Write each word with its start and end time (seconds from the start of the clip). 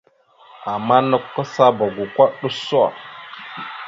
Ama 0.73 0.97
nakw 1.09 1.25
kasaba 1.33 1.85
goko 1.95 2.23
ɗʉso. 2.39 2.83